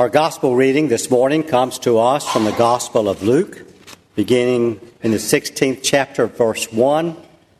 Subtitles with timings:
[0.00, 3.66] Our gospel reading this morning comes to us from the Gospel of Luke,
[4.14, 7.14] beginning in the 16th chapter, verse 1,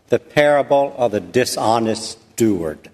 [0.08, 2.88] the parable of the dishonest steward.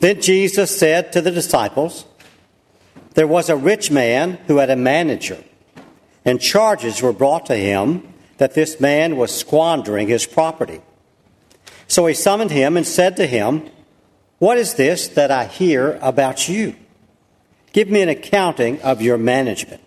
[0.00, 2.04] Then Jesus said to the disciples,
[3.14, 5.42] There was a rich man who had a manager,
[6.26, 10.82] and charges were brought to him that this man was squandering his property.
[11.88, 13.70] So he summoned him and said to him,
[14.38, 16.76] What is this that I hear about you?
[17.72, 19.80] Give me an accounting of your management,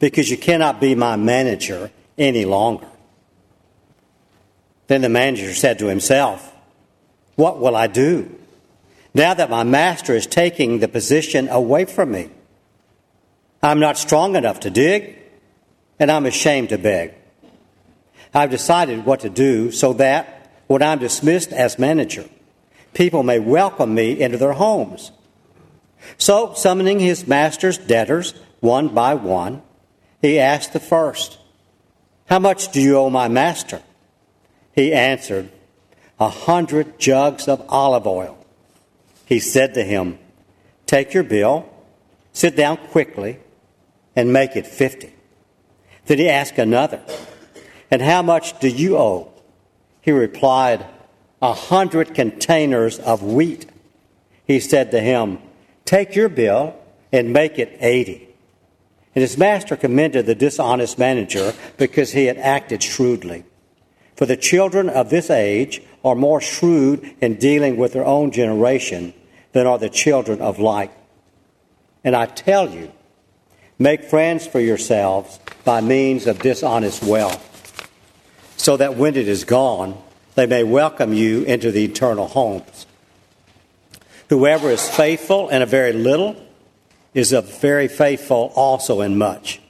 [0.00, 2.88] because you cannot be my manager any longer.
[4.88, 6.52] Then the manager said to himself,
[7.36, 8.36] What will I do
[9.14, 12.30] now that my master is taking the position away from me?
[13.62, 15.16] I'm not strong enough to dig,
[15.98, 17.14] and I'm ashamed to beg.
[18.34, 22.28] I've decided what to do so that when I'm dismissed as manager,
[22.92, 25.12] people may welcome me into their homes
[26.18, 29.62] so, summoning his master's debtors one by one,
[30.20, 31.38] he asked the first,
[32.26, 33.82] How much do you owe my master?
[34.74, 35.50] He answered,
[36.18, 38.38] A hundred jugs of olive oil.
[39.26, 40.18] He said to him,
[40.86, 41.68] Take your bill,
[42.32, 43.38] sit down quickly,
[44.16, 45.12] and make it fifty.
[46.06, 47.02] Then he asked another,
[47.90, 49.32] And how much do you owe?
[50.00, 50.86] He replied,
[51.42, 53.66] A hundred containers of wheat.
[54.46, 55.38] He said to him,
[55.84, 56.74] Take your bill
[57.12, 58.28] and make it 80.
[59.14, 63.44] And his master commended the dishonest manager because he had acted shrewdly.
[64.16, 69.14] For the children of this age are more shrewd in dealing with their own generation
[69.52, 70.90] than are the children of light.
[72.02, 72.92] And I tell you,
[73.78, 77.88] make friends for yourselves by means of dishonest wealth,
[78.56, 80.00] so that when it is gone,
[80.34, 82.86] they may welcome you into the eternal homes.
[84.28, 86.36] Whoever is faithful in a very little
[87.12, 89.60] is a very faithful also in much.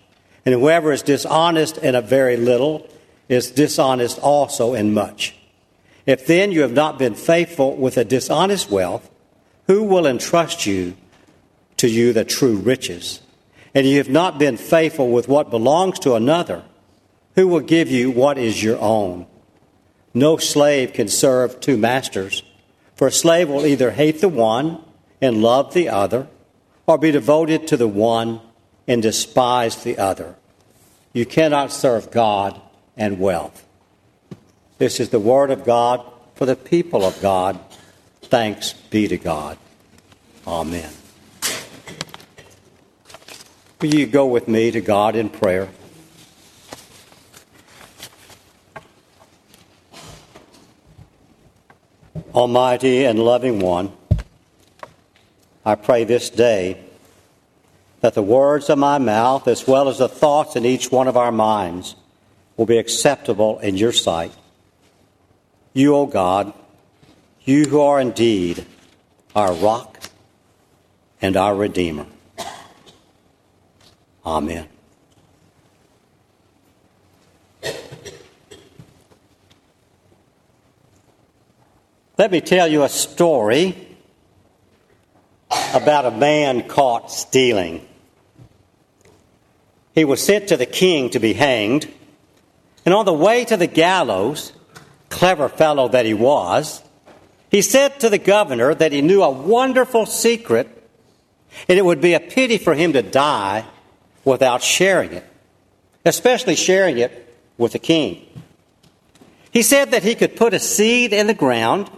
[0.47, 2.89] And whoever is dishonest in a very little
[3.29, 5.35] is dishonest also in much.
[6.07, 9.11] If then you have not been faithful with a dishonest wealth,
[9.67, 10.97] who will entrust you
[11.79, 13.21] to you the true riches?
[13.75, 16.63] And you have not been faithful with what belongs to another,
[17.35, 19.27] who will give you what is your own?
[20.13, 22.43] No slave can serve two masters.
[22.97, 24.83] For a slave will either hate the one
[25.21, 26.29] and love the other,
[26.87, 28.41] or be devoted to the one
[28.87, 30.37] and despise the other.
[31.13, 32.61] You cannot serve God
[32.97, 33.65] and wealth.
[34.79, 36.05] This is the word of God
[36.35, 37.59] for the people of God.
[38.23, 39.57] Thanks be to God.
[40.47, 40.93] Amen.
[43.81, 45.69] Will you go with me to God in prayer?
[52.35, 53.93] Almighty and loving one,
[55.65, 56.83] I pray this day
[58.01, 61.17] that the words of my mouth, as well as the thoughts in each one of
[61.17, 61.95] our minds,
[62.57, 64.33] will be acceptable in your sight.
[65.73, 66.53] You, O God,
[67.45, 68.67] you who are indeed
[69.35, 69.99] our rock
[71.23, 72.07] and our Redeemer.
[74.27, 74.74] Amen.
[82.17, 83.89] Let me tell you a story
[85.75, 87.85] about a man caught stealing.
[89.97, 91.93] He was sent to the king to be hanged,
[92.85, 94.53] and on the way to the gallows,
[95.09, 96.83] clever fellow that he was,
[97.51, 100.69] he said to the governor that he knew a wonderful secret,
[101.69, 103.65] and it would be a pity for him to die
[104.25, 105.25] without sharing it,
[106.05, 108.25] especially sharing it with the king.
[109.51, 111.91] He said that he could put a seed in the ground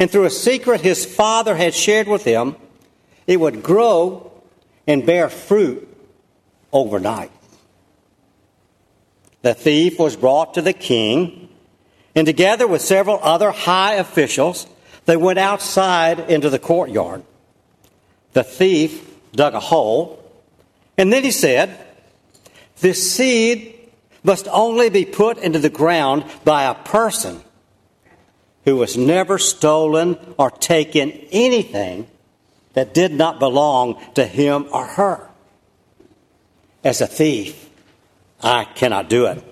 [0.00, 2.56] and through a secret his father had shared with him,
[3.26, 4.32] it would grow
[4.86, 5.86] and bear fruit
[6.72, 7.30] overnight.
[9.42, 11.50] The thief was brought to the king,
[12.14, 14.66] and together with several other high officials,
[15.04, 17.22] they went outside into the courtyard.
[18.32, 20.18] The thief dug a hole,
[20.96, 21.78] and then he said,
[22.80, 23.78] This seed
[24.22, 27.42] must only be put into the ground by a person
[28.70, 32.06] who has never stolen or taken anything
[32.74, 35.28] that did not belong to him or her.
[36.84, 37.68] As a thief,
[38.42, 39.44] I cannot do it.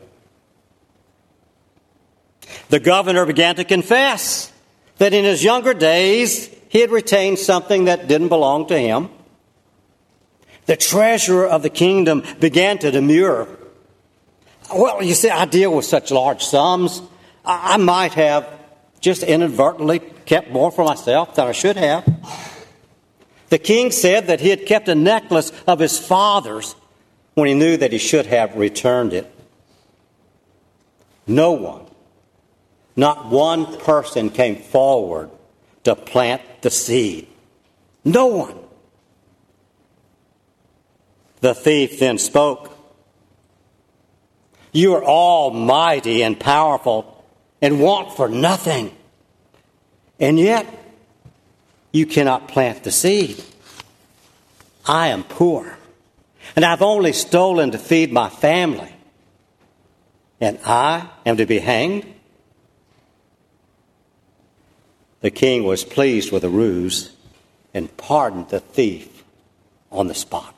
[2.70, 4.52] The governor began to confess
[4.98, 9.10] that in his younger days he had retained something that didn't belong to him.
[10.66, 13.48] The treasurer of the kingdom began to demur.
[14.72, 17.02] Well, you see, I deal with such large sums.
[17.44, 18.57] I might have
[19.00, 22.04] just inadvertently kept more for myself than I should have.
[23.48, 26.74] The king said that he had kept a necklace of his father's
[27.34, 29.32] when he knew that he should have returned it.
[31.26, 31.86] No one,
[32.96, 35.30] not one person came forward
[35.84, 37.28] to plant the seed.
[38.04, 38.58] No one.
[41.40, 42.76] The thief then spoke.
[44.72, 47.17] You are almighty and powerful
[47.60, 48.94] and want for nothing.
[50.20, 50.66] And yet,
[51.92, 53.42] you cannot plant the seed.
[54.86, 55.76] I am poor,
[56.56, 58.92] and I've only stolen to feed my family.
[60.40, 62.06] And I am to be hanged?
[65.20, 67.12] The king was pleased with the ruse
[67.74, 69.24] and pardoned the thief
[69.90, 70.54] on the spot.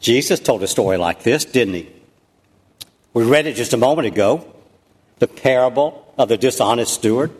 [0.00, 1.93] Jesus told a story like this, didn't he?
[3.14, 4.44] We read it just a moment ago
[5.20, 7.30] the parable of the dishonest steward.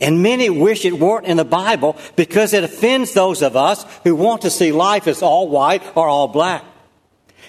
[0.00, 4.14] And many wish it weren't in the Bible because it offends those of us who
[4.14, 6.64] want to see life as all white or all black.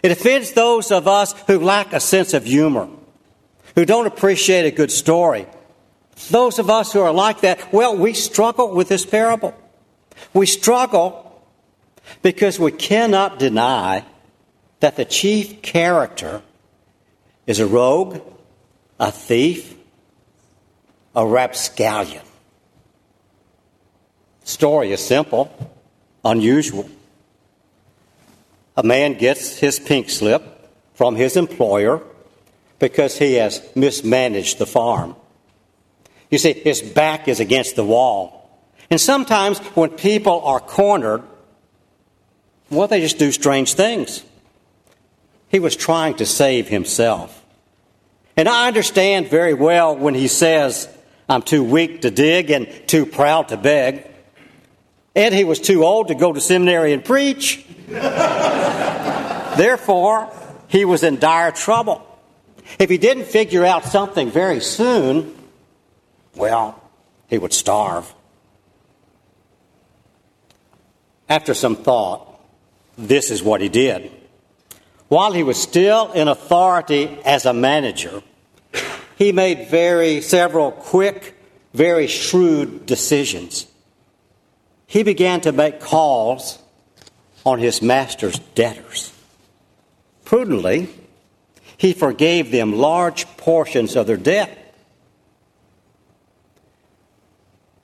[0.03, 2.89] It offends those of us who lack a sense of humor,
[3.75, 5.45] who don't appreciate a good story.
[6.29, 9.53] Those of us who are like that, well, we struggle with this parable.
[10.33, 11.43] We struggle
[12.21, 14.05] because we cannot deny
[14.79, 16.41] that the chief character
[17.47, 18.21] is a rogue,
[18.99, 19.75] a thief,
[21.15, 22.23] a rapscallion.
[24.43, 25.51] Story is simple,
[26.23, 26.89] unusual.
[28.77, 30.43] A man gets his pink slip
[30.93, 32.01] from his employer
[32.79, 35.15] because he has mismanaged the farm.
[36.29, 38.49] You see, his back is against the wall.
[38.89, 41.23] And sometimes when people are cornered,
[42.69, 44.23] well, they just do strange things.
[45.51, 47.43] He was trying to save himself.
[48.37, 50.87] And I understand very well when he says,
[51.27, 54.07] I'm too weak to dig and too proud to beg.
[55.13, 57.65] And he was too old to go to seminary and preach.
[59.57, 60.31] Therefore,
[60.69, 62.07] he was in dire trouble.
[62.79, 65.35] If he didn't figure out something very soon,
[66.33, 66.81] well,
[67.27, 68.13] he would starve.
[71.27, 72.39] After some thought,
[72.97, 74.11] this is what he did.
[75.11, 78.23] While he was still in authority as a manager,
[79.17, 81.35] he made very several quick,
[81.73, 83.67] very shrewd decisions.
[84.87, 86.59] He began to make calls
[87.45, 89.11] on his master's debtors.
[90.23, 90.87] Prudently,
[91.75, 94.73] he forgave them large portions of their debt.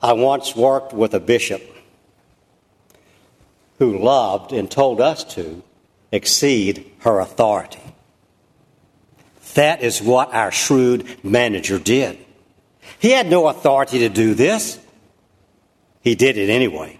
[0.00, 1.60] I once worked with a bishop
[3.78, 5.62] who loved and told us to
[6.12, 7.80] exceed her authority.
[9.54, 12.18] That is what our shrewd manager did.
[12.98, 14.78] He had no authority to do this.
[16.00, 16.98] He did it anyway.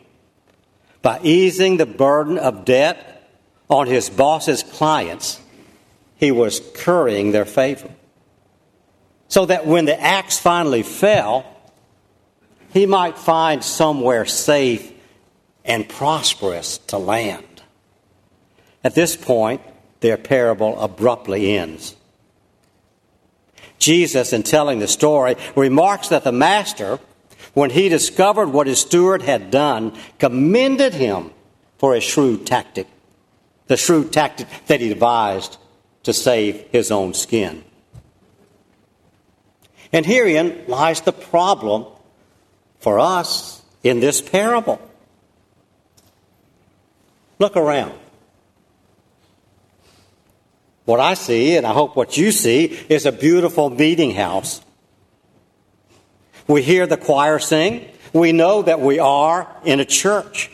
[1.03, 3.31] By easing the burden of debt
[3.69, 5.41] on his boss's clients,
[6.17, 7.91] he was currying their favor.
[9.29, 11.47] So that when the axe finally fell,
[12.73, 14.93] he might find somewhere safe
[15.65, 17.45] and prosperous to land.
[18.85, 19.61] At this point,
[20.01, 21.97] their parable abruptly ends.
[23.79, 26.99] Jesus, in telling the story, remarks that the master,
[27.55, 31.31] when he discovered what his steward had done, commended him
[31.79, 32.87] for his shrewd tactic,
[33.67, 35.59] the shrewd tactic that he devised
[36.03, 37.65] to save his own skin.
[39.93, 41.87] And herein lies the problem
[42.81, 44.81] for us in this parable.
[47.39, 47.99] Look around.
[50.89, 54.63] What I see, and I hope what you see, is a beautiful meeting house.
[56.47, 57.91] We hear the choir sing.
[58.15, 60.51] We know that we are in a church.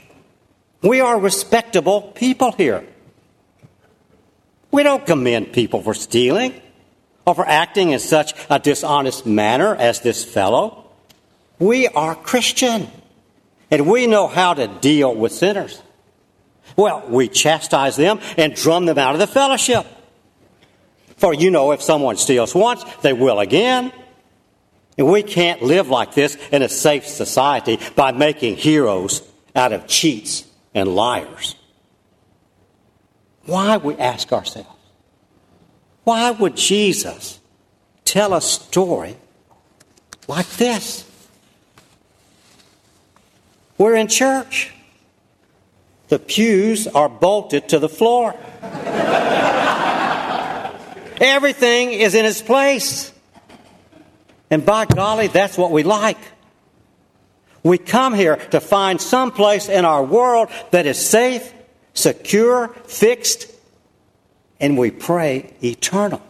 [0.82, 2.84] We are respectable people here.
[4.72, 6.60] We don't commend people for stealing
[7.24, 10.90] or for acting in such a dishonest manner as this fellow.
[11.60, 12.88] We are Christian
[13.70, 15.80] and we know how to deal with sinners.
[16.76, 19.86] Well, we chastise them and drum them out of the fellowship.
[21.16, 23.92] For you know, if someone steals once, they will again.
[24.96, 29.22] And we can't live like this in a safe society by making heroes
[29.54, 30.44] out of cheats
[30.74, 31.56] and liars.
[33.46, 34.68] Why, we ask ourselves,
[36.04, 37.40] why would Jesus
[38.04, 39.16] tell a story
[40.28, 41.08] like this?
[43.78, 44.72] We're in church.
[46.08, 48.34] The pews are bolted to the floor.
[51.20, 53.12] Everything is in its place.
[54.50, 56.18] And by golly, that's what we like.
[57.62, 61.52] We come here to find some place in our world that is safe,
[61.94, 63.50] secure, fixed,
[64.60, 66.20] and we pray eternal.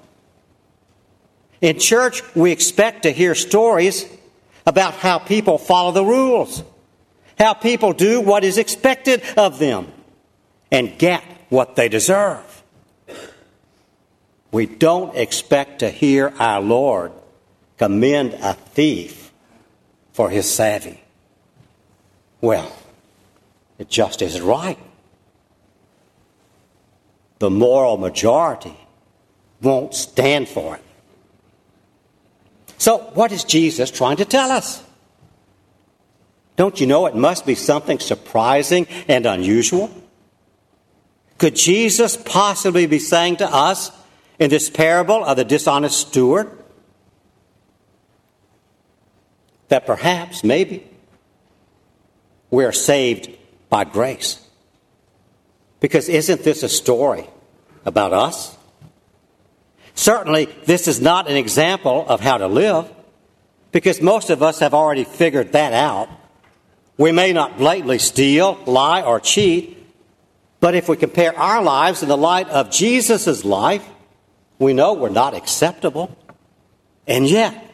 [1.60, 4.08] In church, we expect to hear stories
[4.66, 6.62] about how people follow the rules,
[7.38, 9.90] how people do what is expected of them,
[10.70, 12.53] and get what they deserve.
[14.54, 17.10] We don't expect to hear our Lord
[17.76, 19.32] commend a thief
[20.12, 21.02] for his savvy.
[22.40, 22.70] Well,
[23.80, 24.78] it just isn't right.
[27.40, 28.76] The moral majority
[29.60, 30.82] won't stand for it.
[32.78, 34.84] So, what is Jesus trying to tell us?
[36.54, 39.90] Don't you know it must be something surprising and unusual?
[41.38, 43.90] Could Jesus possibly be saying to us
[44.38, 46.50] in this parable of the dishonest steward
[49.68, 50.86] that perhaps, maybe,
[52.50, 53.30] we're saved
[53.68, 54.40] by grace.
[55.80, 57.26] Because isn't this a story
[57.84, 58.56] about us?
[59.94, 62.90] Certainly, this is not an example of how to live,
[63.72, 66.08] because most of us have already figured that out.
[66.96, 69.76] We may not blatantly steal, lie, or cheat,
[70.60, 73.84] but if we compare our lives in the light of Jesus' life,
[74.64, 76.16] we know we're not acceptable.
[77.06, 77.72] And yet,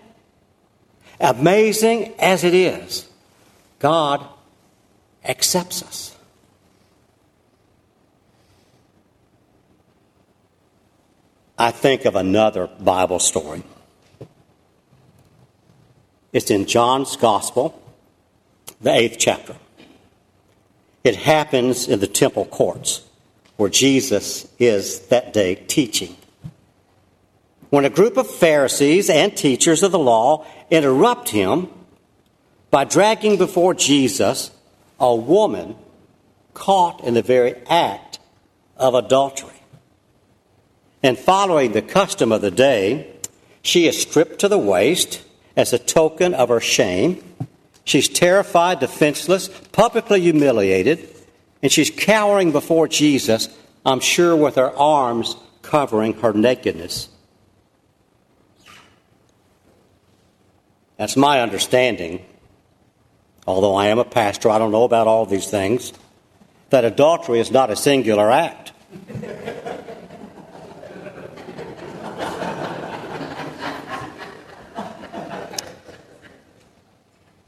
[1.21, 3.09] amazing as it is,
[3.79, 4.27] God
[5.25, 6.17] accepts us.
[11.57, 13.63] I think of another Bible story.
[16.33, 17.81] It's in John's Gospel,
[18.81, 19.57] the eighth chapter.
[21.05, 23.03] It happens in the temple courts
[23.57, 26.17] where Jesus is that day teaching.
[27.71, 31.69] When a group of Pharisees and teachers of the law interrupt him
[32.71, 34.51] by dragging before Jesus
[34.99, 35.77] a woman
[36.53, 38.19] caught in the very act
[38.77, 39.55] of adultery.
[41.03, 43.11] And following the custom of the day,
[43.63, 45.23] she is stripped to the waist
[45.57, 47.23] as a token of her shame.
[47.85, 51.09] She's terrified, defenseless, publicly humiliated,
[51.63, 53.49] and she's cowering before Jesus,
[53.87, 57.09] I'm sure with her arms covering her nakedness.
[61.01, 62.27] That's my understanding
[63.47, 65.95] although I am a pastor, I don't know about all these things,
[66.69, 68.73] that adultery is not a singular act.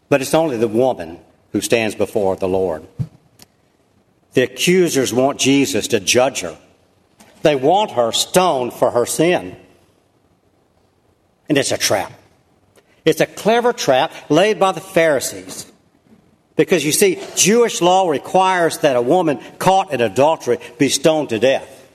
[0.08, 1.18] but it's only the woman
[1.52, 2.88] who stands before the Lord.
[4.32, 6.56] The accusers want Jesus to judge her.
[7.42, 9.56] They want her stoned for her sin.
[11.50, 12.12] And it's a trap.
[13.04, 15.70] It's a clever trap laid by the Pharisees.
[16.54, 21.38] Because you see, Jewish law requires that a woman caught in adultery be stoned to
[21.38, 21.88] death,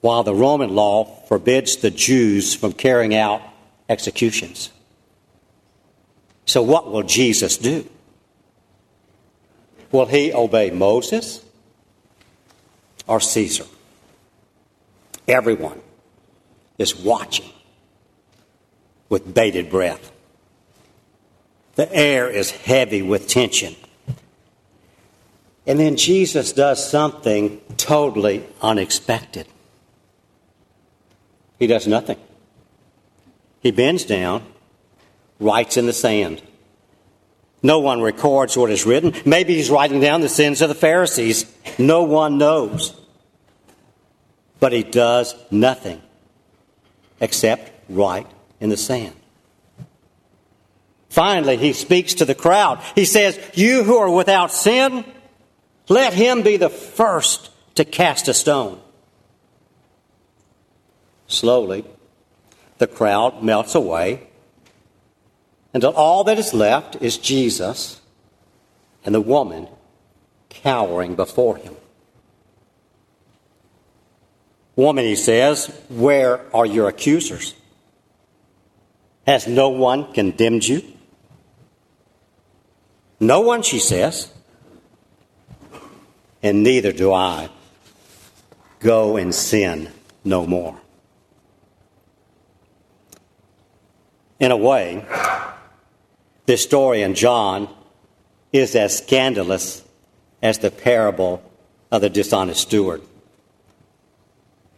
[0.00, 3.42] while the Roman law forbids the Jews from carrying out
[3.88, 4.70] executions.
[6.46, 7.88] So, what will Jesus do?
[9.90, 11.44] Will he obey Moses
[13.08, 13.64] or Caesar?
[15.26, 15.80] Everyone
[16.78, 17.50] is watching
[19.08, 20.12] with bated breath.
[21.76, 23.76] The air is heavy with tension.
[25.66, 29.46] And then Jesus does something totally unexpected.
[31.58, 32.18] He does nothing.
[33.60, 34.44] He bends down,
[35.40, 36.42] writes in the sand.
[37.62, 39.12] No one records what is written.
[39.24, 41.52] Maybe he's writing down the sins of the Pharisees.
[41.78, 42.94] No one knows.
[44.60, 46.00] But he does nothing
[47.20, 48.26] except write
[48.60, 49.14] in the sand.
[51.08, 52.80] Finally, he speaks to the crowd.
[52.94, 55.04] He says, You who are without sin,
[55.88, 58.80] let him be the first to cast a stone.
[61.26, 61.84] Slowly,
[62.78, 64.26] the crowd melts away
[65.72, 68.00] until all that is left is Jesus
[69.04, 69.68] and the woman
[70.48, 71.76] cowering before him.
[74.74, 77.54] Woman, he says, where are your accusers?
[79.26, 80.82] Has no one condemned you?
[83.18, 84.30] No one, she says,
[86.42, 87.48] and neither do I.
[88.78, 89.90] Go and sin
[90.22, 90.78] no more.
[94.38, 95.04] In a way,
[96.44, 97.68] this story in John
[98.52, 99.82] is as scandalous
[100.42, 101.42] as the parable
[101.90, 103.02] of the dishonest steward.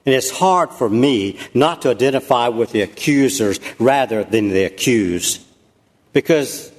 [0.08, 5.42] And it's hard for me not to identify with the accusers rather than the accused
[6.14, 6.72] because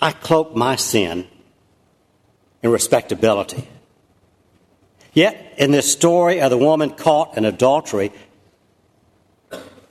[0.00, 1.28] I cloak my sin
[2.60, 3.68] in respectability.
[5.12, 8.10] Yet, in this story of the woman caught in adultery,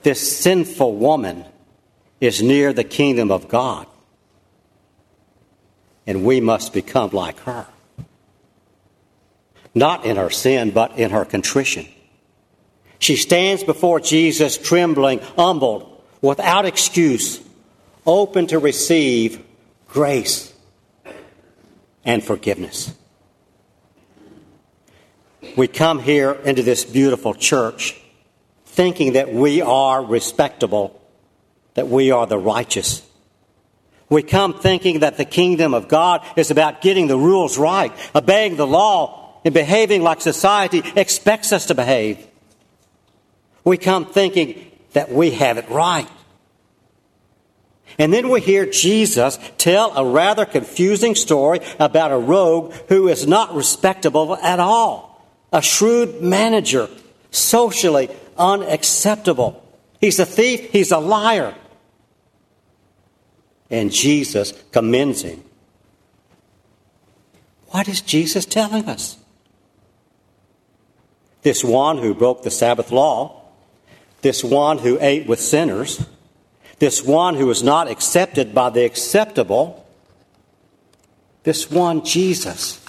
[0.02, 1.46] this sinful woman
[2.20, 3.86] is near the kingdom of God.
[6.06, 7.66] And we must become like her.
[9.74, 11.86] Not in her sin, but in her contrition.
[13.00, 17.40] She stands before Jesus trembling, humbled, without excuse,
[18.06, 19.42] open to receive
[19.88, 20.52] grace
[22.04, 22.94] and forgiveness.
[25.56, 27.98] We come here into this beautiful church
[28.66, 31.00] thinking that we are respectable,
[31.74, 33.02] that we are the righteous.
[34.10, 38.56] We come thinking that the kingdom of God is about getting the rules right, obeying
[38.56, 42.26] the law, and behaving like society expects us to behave.
[43.64, 46.08] We come thinking that we have it right.
[47.98, 53.26] And then we hear Jesus tell a rather confusing story about a rogue who is
[53.26, 56.88] not respectable at all, a shrewd manager,
[57.30, 59.62] socially unacceptable.
[60.00, 61.54] He's a thief, he's a liar.
[63.70, 65.44] And Jesus commends him.
[67.68, 69.16] What is Jesus telling us?
[71.42, 73.39] This one who broke the Sabbath law,
[74.22, 76.04] this one who ate with sinners,
[76.78, 79.86] this one who was not accepted by the acceptable,
[81.42, 82.84] this one Jesus.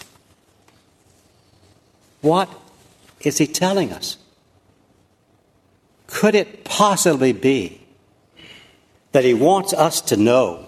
[2.21, 2.49] What
[3.21, 4.17] is he telling us?
[6.07, 7.81] Could it possibly be
[9.11, 10.65] that he wants us to know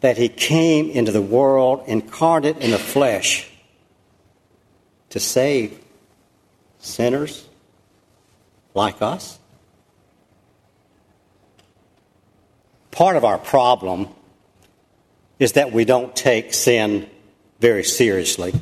[0.00, 3.50] that he came into the world incarnate in the flesh
[5.10, 5.78] to save
[6.78, 7.45] sinners
[8.76, 9.38] like us?
[12.92, 14.08] Part of our problem
[15.38, 17.10] is that we don't take sin
[17.60, 18.54] very seriously.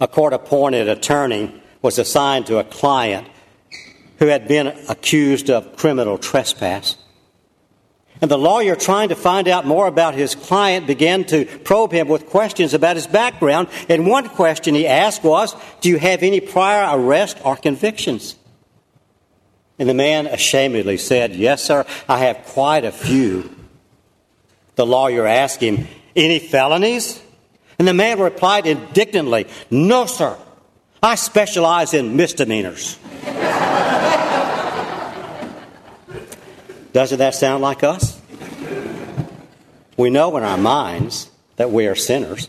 [0.00, 3.28] A court appointed attorney was assigned to a client
[4.18, 6.96] who had been accused of criminal trespass.
[8.22, 12.06] And the lawyer, trying to find out more about his client, began to probe him
[12.06, 13.66] with questions about his background.
[13.88, 18.36] And one question he asked was, Do you have any prior arrest or convictions?
[19.76, 23.50] And the man ashamedly said, Yes, sir, I have quite a few.
[24.76, 27.20] The lawyer asked him, Any felonies?
[27.80, 30.38] And the man replied indignantly, No, sir,
[31.02, 32.96] I specialize in misdemeanors.
[36.92, 38.20] Doesn't that sound like us?
[39.96, 42.48] We know in our minds that we are sinners,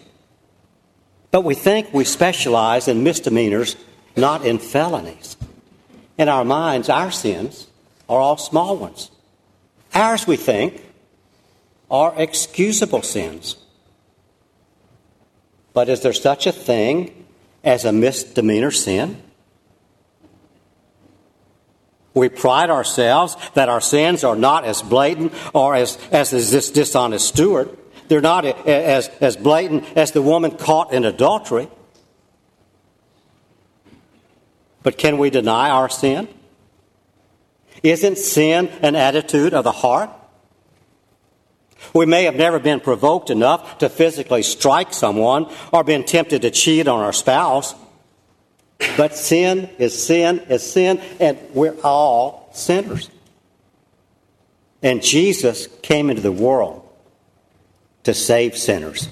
[1.31, 3.75] but we think we specialize in misdemeanors,
[4.15, 5.37] not in felonies.
[6.17, 7.67] In our minds, our sins
[8.07, 9.09] are all small ones.
[9.93, 10.83] Ours, we think,
[11.89, 13.57] are excusable sins.
[15.73, 17.25] But is there such a thing
[17.63, 19.21] as a misdemeanor sin?
[22.13, 27.27] We pride ourselves that our sins are not as blatant or as, as this dishonest
[27.27, 27.75] steward.
[28.07, 31.69] They're not as, as blatant as the woman caught in adultery.
[34.83, 36.27] But can we deny our sin?
[37.81, 40.09] Isn't sin an attitude of the heart?
[41.93, 46.51] We may have never been provoked enough to physically strike someone or been tempted to
[46.51, 47.75] cheat on our spouse.
[48.97, 53.09] But sin is sin is sin, and we're all sinners.
[54.81, 56.87] And Jesus came into the world
[58.03, 59.09] to save sinners.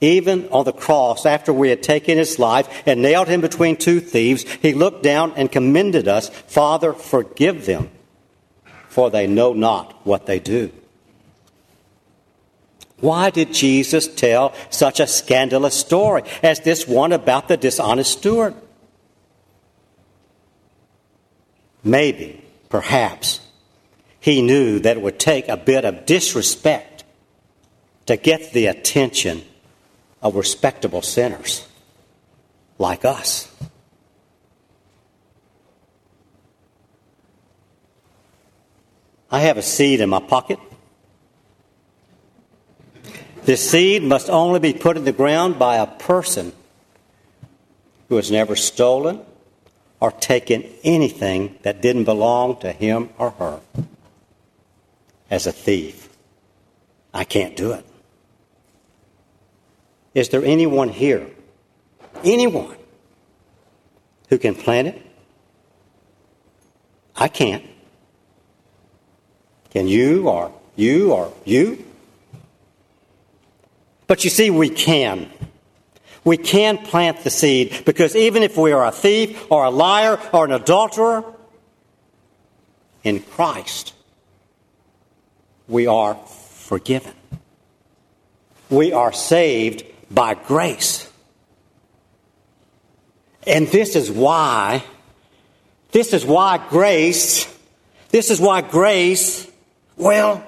[0.00, 4.00] Even on the cross, after we had taken his life and nailed him between two
[4.00, 7.90] thieves, he looked down and commended us Father, forgive them,
[8.88, 10.70] for they know not what they do.
[13.00, 18.54] Why did Jesus tell such a scandalous story as this one about the dishonest steward?
[21.84, 23.40] Maybe, perhaps,
[24.18, 27.04] he knew that it would take a bit of disrespect
[28.06, 29.44] to get the attention
[30.22, 31.66] of respectable sinners
[32.78, 33.48] like us.
[39.30, 40.58] I have a seed in my pocket.
[43.46, 46.52] This seed must only be put in the ground by a person
[48.08, 49.20] who has never stolen
[50.00, 53.60] or taken anything that didn't belong to him or her.
[55.30, 56.08] As a thief,
[57.14, 57.86] I can't do it.
[60.12, 61.28] Is there anyone here,
[62.24, 62.76] anyone,
[64.28, 65.02] who can plant it?
[67.14, 67.64] I can't.
[69.70, 71.85] Can you or you or you.
[74.06, 75.30] But you see, we can.
[76.24, 80.18] We can plant the seed because even if we are a thief or a liar
[80.32, 81.24] or an adulterer,
[83.06, 83.94] in Christ,
[85.68, 87.14] we are forgiven.
[88.68, 91.08] We are saved by grace.
[93.46, 94.82] And this is why,
[95.92, 97.46] this is why grace,
[98.08, 99.48] this is why grace,
[99.96, 100.44] well,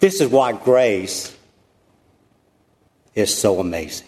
[0.00, 1.35] this is why grace
[3.16, 4.06] is so amazing.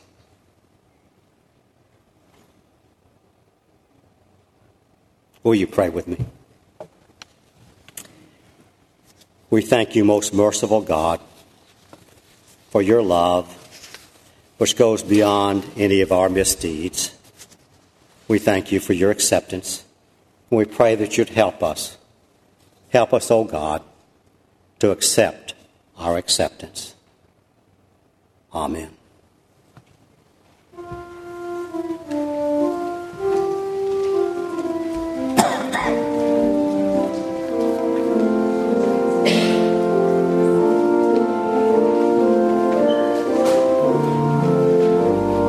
[5.43, 6.27] Will you pray with me?
[9.51, 11.21] We thank you, most merciful God,
[12.71, 13.47] for your love,
[14.59, 17.17] which goes beyond any of our misdeeds.
[18.29, 19.85] We thank you for your acceptance.
[20.51, 21.97] We pray that you'd help us.
[22.91, 23.83] Help us, O oh God,
[24.81, 25.55] to accept
[25.97, 26.95] our acceptance.
[28.53, 28.98] Amen.